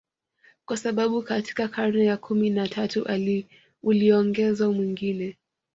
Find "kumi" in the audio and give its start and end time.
2.17-2.49